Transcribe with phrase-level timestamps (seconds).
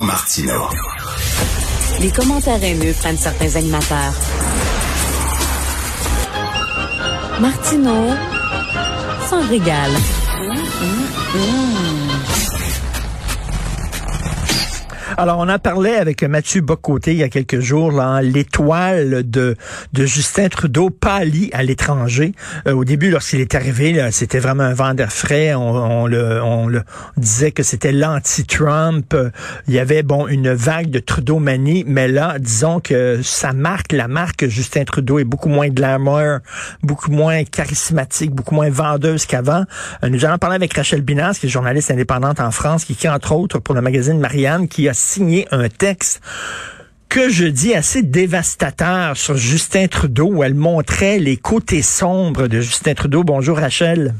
[0.00, 0.68] Martino.
[2.00, 4.14] Les commentaires haineux prennent certains animateurs.
[7.38, 8.08] Martino
[9.28, 9.92] s'en régale.
[15.16, 19.56] Alors, on en parlait avec Mathieu Bocoté il y a quelques jours, l'étoile de,
[19.92, 22.32] de Justin Trudeau pâlit à l'étranger.
[22.66, 25.54] Euh, au début, lorsqu'il est arrivé, c'était vraiment un vent d'air frais.
[25.54, 26.82] On, on, le, on le
[27.16, 29.16] disait que c'était l'anti-Trump.
[29.66, 34.06] Il y avait, bon, une vague de Trudeau-manie, mais là, disons que sa marque, la
[34.08, 36.38] marque Justin Trudeau est beaucoup moins glamour,
[36.82, 39.64] beaucoup moins charismatique, beaucoup moins vendeuse qu'avant.
[40.04, 43.08] Euh, nous allons parler avec Rachel Binas, qui est journaliste indépendante en France, qui, qui
[43.08, 46.20] entre autres, pour le magazine Marianne, qui a signé un texte
[47.08, 52.60] que je dis assez dévastateur sur Justin Trudeau où elle montrait les côtés sombres de
[52.60, 53.24] Justin Trudeau.
[53.24, 54.14] Bonjour Rachel.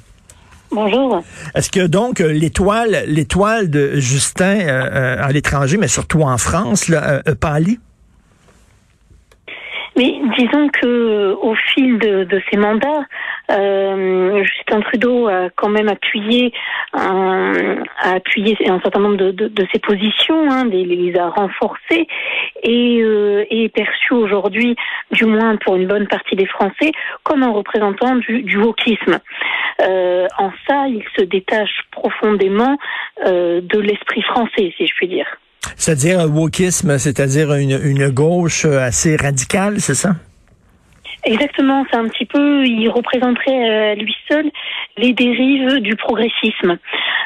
[0.73, 1.23] Bonjour.
[1.55, 6.88] Est-ce que donc l'étoile, l'étoile de Justin euh, euh, à l'étranger, mais surtout en France,
[6.88, 7.35] là, euh?
[9.96, 13.05] Mais disons que au fil de, de ces mandats,
[13.51, 16.52] euh, Justin Trudeau a quand même appuyé,
[16.93, 21.29] un, a appuyé un certain nombre de, de, de ses positions, hein, les, les a
[21.29, 22.07] renforcées
[22.63, 24.77] et euh, est perçu aujourd'hui,
[25.10, 26.93] du moins pour une bonne partie des Français,
[27.25, 29.19] comme un représentant du, du wokisme.
[29.82, 32.79] Euh, en ça, il se détache profondément
[33.27, 35.27] euh, de l'esprit français, si je puis dire.
[35.77, 40.15] C'est-à-dire un wokisme, c'est-à-dire une, une gauche assez radicale, c'est ça?
[41.25, 44.51] Exactement, c'est un petit peu, il représenterait à lui seul
[44.97, 46.79] les dérives du progressisme,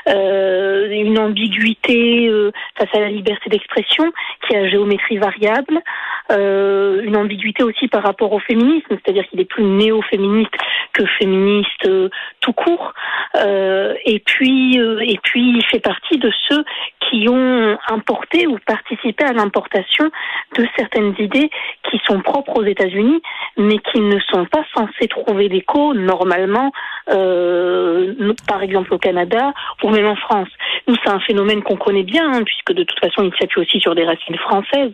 [0.09, 4.12] euh, une ambiguïté euh, face à la liberté d'expression
[4.47, 5.81] qui a géométrie variable,
[6.30, 10.53] euh, une ambiguïté aussi par rapport au féminisme, c'est-à-dire qu'il est plus néo-féministe
[10.92, 12.08] que féministe euh,
[12.41, 12.94] tout court,
[13.36, 16.64] euh, et puis et puis il fait partie de ceux
[17.00, 20.11] qui ont importé ou participé à l'importation
[20.56, 21.50] de certaines idées
[21.91, 23.20] qui sont propres aux États-Unis,
[23.56, 26.72] mais qui ne sont pas censés trouver d'écho normalement,
[27.10, 30.48] euh, par exemple au Canada ou même en France.
[30.87, 33.81] Nous, c'est un phénomène qu'on connaît bien, hein, puisque de toute façon, il s'appuie aussi
[33.81, 34.92] sur des racines françaises,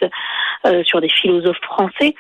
[0.67, 2.15] euh, sur des philosophes français,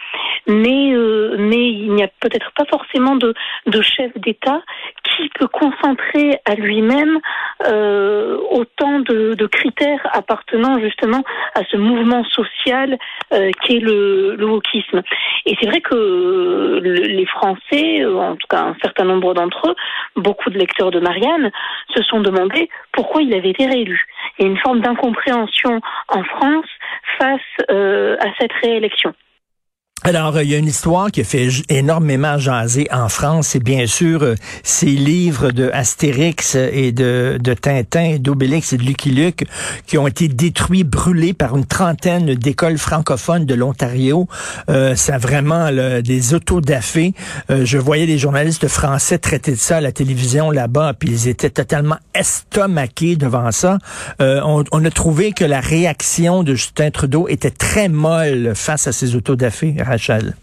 [0.46, 3.34] mais euh, mais il n'y a peut-être pas forcément de,
[3.66, 4.62] de chef d'État
[5.20, 7.18] qui peut concentrer à lui-même
[7.66, 11.22] euh, autant de, critères appartenant justement
[11.54, 12.96] à ce mouvement social
[13.32, 15.02] euh, qu'est le, le wokisme.
[15.46, 19.74] Et c'est vrai que les Français, en tout cas un certain nombre d'entre eux,
[20.16, 21.50] beaucoup de lecteurs de Marianne,
[21.94, 24.06] se sont demandé pourquoi il avait été réélu.
[24.38, 26.66] Il y a une forme d'incompréhension en France
[27.18, 29.14] face euh, à cette réélection.
[30.02, 33.86] Alors, il y a une histoire qui a fait énormément jaser en France, c'est bien
[33.86, 39.44] sûr euh, ces livres de Astérix et de, de Tintin, d'Obélix et de Lucky Luke
[39.86, 44.26] qui ont été détruits, brûlés par une trentaine d'écoles francophones de l'Ontario.
[44.70, 45.70] Euh, ça vraiment
[46.02, 47.12] des autodafés.
[47.50, 51.28] Euh, je voyais des journalistes français traiter de ça à la télévision là-bas, puis ils
[51.28, 53.78] étaient totalement estomaqués devant ça.
[54.20, 58.86] Euh, on, on, a trouvé que la réaction de Justin Trudeau était très molle face
[58.86, 59.76] à ces autodafés.
[59.90, 60.34] Rachel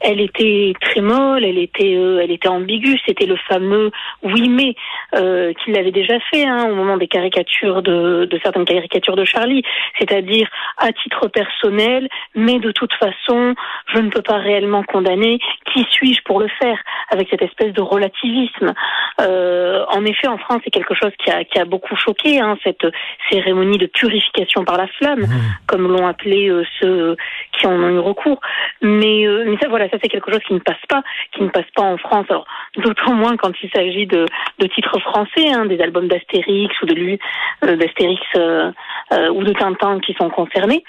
[0.00, 2.98] elle était très molle, elle était, euh, elle était ambiguë.
[3.06, 3.90] C'était le fameux
[4.22, 4.74] oui mais
[5.14, 9.24] euh, qu'il avait déjà fait hein, au moment des caricatures de, de certaines caricatures de
[9.24, 9.62] Charlie,
[9.98, 13.54] c'est-à-dire à titre personnel, mais de toute façon,
[13.92, 15.38] je ne peux pas réellement condamner.
[15.72, 16.78] Qui suis-je pour le faire
[17.10, 18.74] Avec cette espèce de relativisme?
[19.20, 22.56] Euh, en effet, en France, c'est quelque chose qui a, qui a beaucoup choqué hein,
[22.62, 22.86] cette
[23.30, 25.56] cérémonie de purification par la flamme, mmh.
[25.66, 27.16] comme l'ont appelé euh, ceux
[27.58, 28.40] qui en ont eu recours.
[28.80, 31.02] Mais, euh, mais ça, voilà ça c'est quelque chose qui ne passe pas,
[31.32, 32.26] qui ne passe pas en France.
[32.28, 32.46] Alors
[32.76, 34.26] d'autant moins quand il s'agit de,
[34.58, 37.18] de titres français, hein, des albums d'Astérix ou de lui,
[37.64, 38.70] euh, d'Astérix euh,
[39.12, 40.84] euh, ou de Tintin qui sont concernés.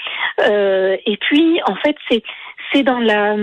[0.48, 2.24] Euh, et puis en fait c'est
[2.72, 3.36] c'est dans la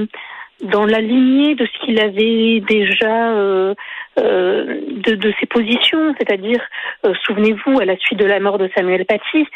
[0.62, 3.74] dans la lignée de ce qu'il avait déjà euh,
[4.18, 6.60] euh, de, de, ses positions, c'est-à-dire,
[7.04, 9.46] euh, souvenez-vous, à la suite de la mort de Samuel Paty,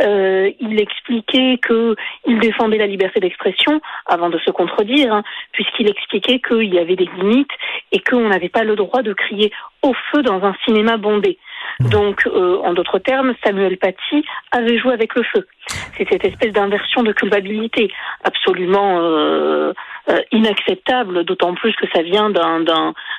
[0.00, 1.96] euh, il expliquait que
[2.26, 5.22] il défendait la liberté d'expression avant de se contredire, hein,
[5.52, 7.50] puisqu'il expliquait qu'il y avait des limites
[7.92, 9.50] et qu'on n'avait pas le droit de crier
[9.82, 11.38] au feu dans un cinéma bondé.
[11.80, 15.46] Donc, euh, en d'autres termes, Samuel Paty avait joué avec le feu.
[15.96, 17.90] C'est cette espèce d'inversion de culpabilité
[18.24, 19.72] absolument euh,
[20.08, 22.60] euh, inacceptable, d'autant plus que ça vient d'un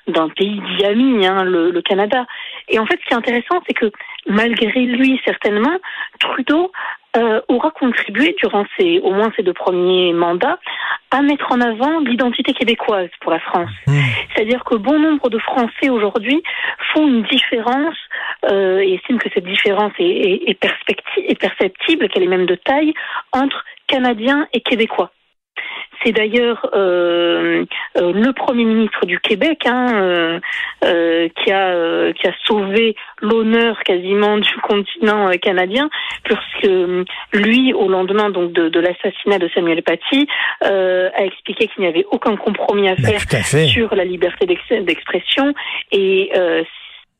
[0.08, 2.26] d'un pays d'Iami, hein, le, le, Canada.
[2.70, 3.92] Et en fait, ce qui est intéressant, c'est que
[4.28, 5.78] malgré lui, certainement,
[6.20, 6.72] Trudeau
[7.18, 10.60] euh, aura contribué durant ses, au moins ses deux premiers mandats
[11.12, 13.70] à mettre en avant l'identité québécoise pour la France.
[13.88, 14.00] Mmh.
[14.34, 16.42] C'est-à-dire que bon nombre de Français aujourd'hui
[16.94, 17.98] font une différence
[18.50, 22.94] euh, et estiment que cette différence est, est, est perceptible, qu'elle est même de taille,
[23.34, 25.12] entre Canadiens et Québécois.
[26.04, 27.66] C'est d'ailleurs euh,
[27.98, 30.40] euh, le Premier ministre du Québec hein,
[30.84, 35.90] euh, qui a qui a sauvé l'honneur quasiment du continent canadien,
[36.24, 36.72] puisque
[37.34, 40.28] lui, au lendemain donc de, de l'assassinat de Samuel Paty,
[40.62, 45.54] a expliqué qu'il n'y avait aucun compromis à ben, faire sur la liberté d'expression.
[45.92, 46.32] Et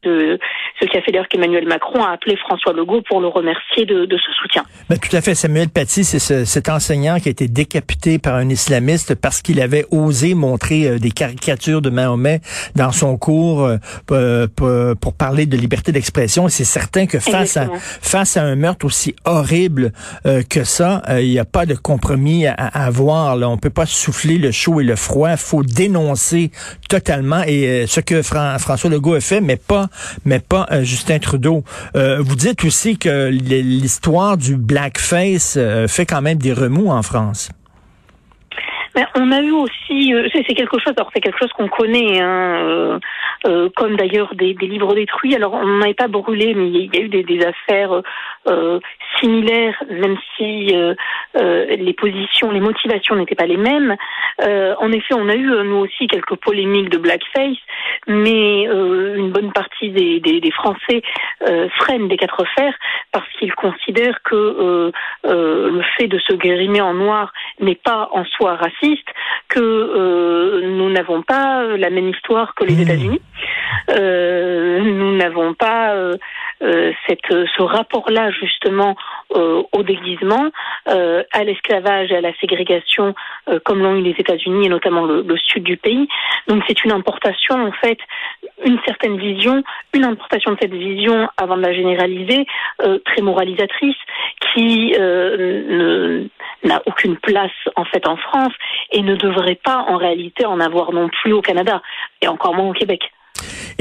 [0.04, 0.40] de
[0.80, 4.06] ce qui a fait d'ailleurs qu'Emmanuel Macron a appelé François Legault pour le remercier de,
[4.06, 4.64] de ce soutien.
[4.90, 5.36] Ben, tout à fait.
[5.36, 9.62] Samuel Paty, c'est ce, cet enseignant qui a été décapité par un islamiste parce qu'il
[9.62, 12.42] avait osé montrer euh, des caricatures de Mahomet
[12.76, 13.70] dans son cours
[14.12, 14.48] euh,
[14.96, 16.48] pour, parler de liberté d'expression.
[16.48, 17.68] Et c'est certain que face à,
[18.02, 19.92] face à un meurtre aussi horrible
[20.26, 23.36] euh, que ça, il n'y a pas de compromis à, avoir.
[23.36, 23.50] Là.
[23.50, 25.30] On peut pas souffler le chaud et le froid.
[25.32, 26.52] Il faut dénoncer
[26.90, 27.44] totalement.
[27.46, 29.91] Et ce que François Legault a fait, mais pas
[30.26, 31.64] mais pas euh, Justin Trudeau.
[31.96, 37.02] Euh, vous dites aussi que l'histoire du blackface euh, fait quand même des remous en
[37.02, 37.50] France.
[39.16, 43.00] On a eu aussi, c'est quelque chose, alors c'est quelque chose qu'on connaît, hein,
[43.76, 45.36] comme d'ailleurs des, livres détruits.
[45.36, 48.02] Alors on n'avait pas brûlé, mais il y a eu des, des affaires
[49.20, 50.74] similaires, même si
[51.36, 53.96] les positions, les motivations n'étaient pas les mêmes.
[54.40, 57.58] en effet, on a eu nous aussi quelques polémiques de blackface,
[58.08, 61.02] mais une bonne partie des, des, des Français
[61.50, 62.74] euh, freinent des quatre fers
[63.12, 64.92] parce qu'ils considèrent que euh,
[65.26, 69.08] euh, le fait de se guérimer en noir n'est pas en soi raciste,
[69.48, 72.82] que euh, nous n'avons pas la même histoire que les mmh.
[72.82, 73.22] États-Unis.
[73.90, 75.96] nous n'avons pas
[77.08, 78.96] cette, ce rapport-là justement
[79.32, 80.52] au déguisement,
[80.86, 83.16] à l'esclavage et à la ségrégation,
[83.66, 86.08] comme l'ont eu les États-Unis et notamment le, le, sud du pays.
[86.48, 87.98] Donc c'est une importation en fait,
[88.66, 89.64] une certaine vision,
[89.94, 92.46] une importation de cette vision avant de la généraliser,
[92.84, 93.96] euh, très moralisatrice,
[94.54, 96.26] qui euh,
[96.64, 98.54] n'a aucune place en fait en France
[98.92, 101.82] et ne devrait pas en réalité en avoir non plus au Canada
[102.22, 103.02] et encore moins au Québec.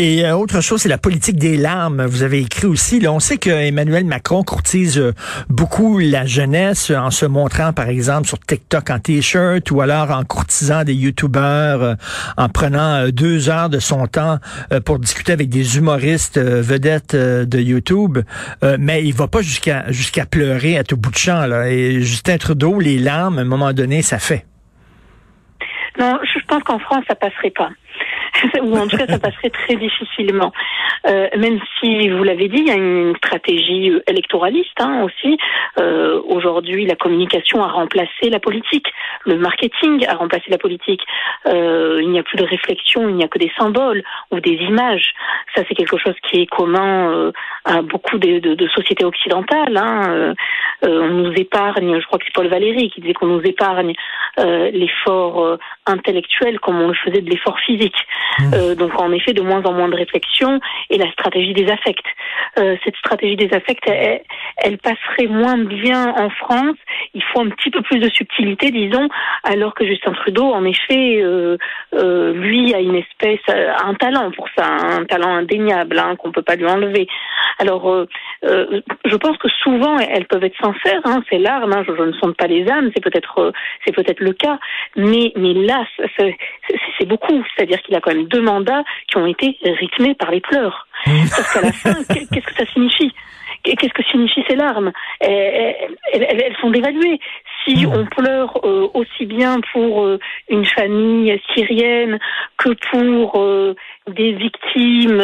[0.02, 2.06] Et euh, autre chose, c'est la politique des larmes.
[2.06, 5.12] Vous avez écrit aussi, là, on sait que Emmanuel Macron courtise euh,
[5.50, 10.24] beaucoup la jeunesse en se montrant, par exemple, sur TikTok en t-shirt ou alors en
[10.24, 11.94] courtisant des youtubeurs, euh,
[12.38, 14.38] en prenant deux heures de son temps
[14.86, 18.20] pour discuter avec des humoristes vedettes de YouTube.
[18.78, 21.44] mais il va pas jusqu'à jusqu'à pleurer à tout bout de champ.
[21.44, 21.68] Là.
[21.68, 24.46] Et Justin Trudeau, les larmes, à un moment donné, ça fait.
[25.98, 27.68] Non, je pense qu'en France, ça passerait pas.
[28.62, 30.52] ou en tout cas ça passerait très difficilement.
[31.06, 35.38] Euh, même si, vous l'avez dit, il y a une stratégie euh, électoraliste hein, aussi.
[35.78, 38.86] Euh, Aujourd'hui, la communication a remplacé la politique,
[39.24, 41.02] le marketing a remplacé la politique.
[41.46, 44.52] Euh, il n'y a plus de réflexion, il n'y a que des symboles ou des
[44.52, 45.14] images.
[45.54, 47.32] Ça, c'est quelque chose qui est commun euh,
[47.64, 49.76] à beaucoup de, de, de sociétés occidentales.
[49.76, 50.34] Hein.
[50.82, 53.94] on nous épargne, je crois que c'est Paul Valéry qui disait qu'on nous épargne
[54.38, 55.58] l'effort
[55.90, 57.96] intellectuel comme on le faisait de l'effort physique.
[58.38, 58.54] Mmh.
[58.54, 62.02] Euh, donc en effet, de moins en moins de réflexion et la stratégie des affects.
[62.58, 64.22] Euh, cette stratégie des affects, elle,
[64.58, 66.76] elle, passerait moins bien en France.
[67.14, 69.08] Il faut un petit peu plus de subtilité, disons,
[69.44, 71.56] alors que Justin Trudeau, en effet, euh,
[71.94, 76.42] euh lui a une espèce, un talent pour ça, un talent indéniable hein, qu'on peut
[76.42, 77.08] pas lui enlever.
[77.58, 78.06] Alors, euh,
[78.42, 81.72] je pense que souvent elles peuvent être sincères, hein, ces larmes.
[81.72, 83.52] Hein, je, je, ne sonde pas les âmes, c'est peut-être,
[83.84, 84.58] c'est peut-être le cas,
[84.96, 85.84] mais mais là,
[86.16, 87.44] c'est beaucoup.
[87.54, 90.86] C'est-à-dire qu'il a quand même deux mandats qui ont été rythmés par les pleurs.
[91.04, 93.12] Parce qu'à la fin, qu'est-ce que ça signifie?
[93.62, 97.20] Qu'est-ce que signifient ces larmes elles, sont dévaluées.
[97.64, 102.18] Si on pleure euh, aussi bien pour euh, une famille syrienne
[102.56, 103.74] que pour euh,
[104.08, 105.18] des victimes,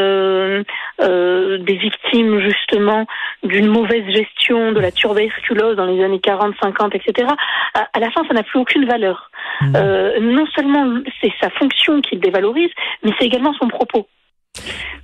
[0.98, 3.06] des victimes justement
[3.42, 7.28] d'une mauvaise gestion de la tuberculose dans les années 40, 50, etc.
[7.74, 9.30] À, à la fin, ça n'a plus aucune valeur.
[9.62, 9.72] Mmh.
[10.20, 12.70] non seulement c'est sa fonction qu'il dévalorise,
[13.02, 14.06] mais c'est également son propos.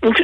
[0.03, 0.21] Donc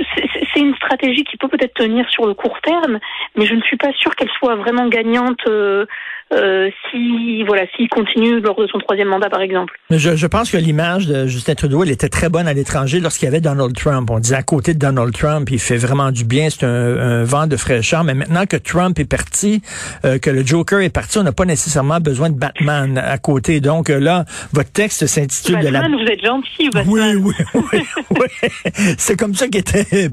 [0.55, 2.99] c'est une stratégie qui peut peut-être tenir sur le court terme,
[3.37, 5.87] mais je ne suis pas sûre qu'elle soit vraiment gagnante euh,
[6.33, 9.75] euh, si voilà s'il continue lors de son troisième mandat par exemple.
[9.91, 13.01] Mais je, je pense que l'image de Justin Trudeau, elle était très bonne à l'étranger
[13.01, 14.11] lorsqu'il y avait Donald Trump.
[14.11, 17.25] On disait à côté de Donald Trump, il fait vraiment du bien, c'est un, un,
[17.25, 18.05] vent de fraîcheur.
[18.05, 19.63] Mais maintenant que Trump est parti,
[20.05, 23.61] euh, que le Joker est parti, on n'a pas nécessairement besoin de Batman à côté.
[23.61, 26.05] Donc euh, là, votre texte s'intitule Batman, de la.
[26.05, 27.17] Vous êtes gentil, Batman.
[27.21, 28.51] Oui, oui, oui, oui.
[28.99, 30.11] C'est comme ça qui était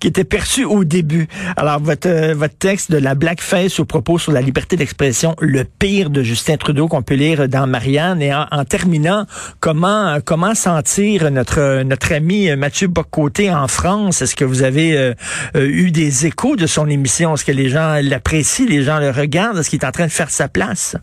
[0.00, 1.28] qui était perçu au début.
[1.56, 5.64] Alors votre euh, votre texte de la blackface au propos sur la liberté d'expression, le
[5.64, 8.22] pire de Justin Trudeau qu'on peut lire dans Marianne.
[8.22, 9.26] Et en, terminant,
[9.60, 14.22] comment comment sentir notre notre ami Mathieu Bocoté en France?
[14.22, 15.14] Est-ce que vous avez euh,
[15.54, 17.34] euh, eu des échos de son émission?
[17.34, 19.58] Est-ce que les gens l'apprécient, les gens le regardent?
[19.58, 20.96] Est-ce qu'il est en train de faire sa place?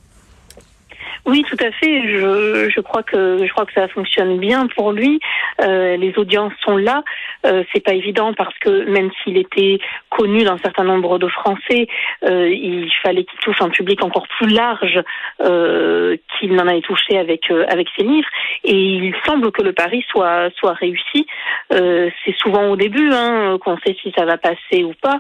[1.30, 2.02] Oui, tout à fait.
[2.08, 5.20] Je, je crois que je crois que ça fonctionne bien pour lui.
[5.62, 7.04] Euh, les audiences sont là.
[7.46, 11.88] Euh, c'est pas évident parce que même s'il était connu d'un certain nombre de Français,
[12.24, 15.02] euh, il fallait qu'il touche un public encore plus large
[15.42, 18.28] euh, qu'il n'en avait touché avec euh, avec ses livres.
[18.64, 21.28] Et il semble que le pari soit soit réussi.
[21.74, 25.20] Euh, c'est souvent au début hein, qu'on sait si ça va passer ou pas.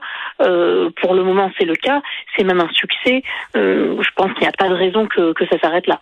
[1.01, 2.01] pour le moment, c'est le cas.
[2.35, 3.23] C'est même un succès.
[3.53, 5.98] je pense qu'il n'y a pas de raison que que ça s'arrête là.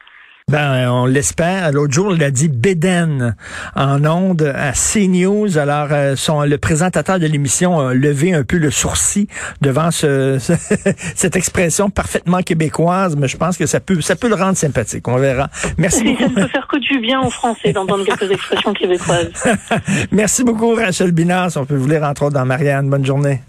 [0.49, 1.73] Ben, on l'espère.
[1.73, 3.35] L'autre jour, il a dit Beden
[3.75, 5.57] en onde à CNews.
[5.57, 9.27] Alors, euh, son, le présentateur de l'émission a levé un peu le sourcil
[9.59, 10.53] devant ce, ce,
[11.15, 15.05] cette expression parfaitement québécoise, mais je pense que ça peut, ça peut le rendre sympathique.
[15.09, 15.49] On verra.
[15.77, 16.23] Merci beaucoup.
[16.23, 19.33] Ça ne peut faire que du bien aux Français d'entendre quelques expressions québécoises.
[20.13, 21.57] Merci beaucoup, Rachel Binas.
[21.57, 22.89] On peut vous lire entre autres dans Marianne.
[22.89, 23.41] Bonne journée.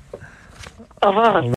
[1.00, 1.44] Au revoir.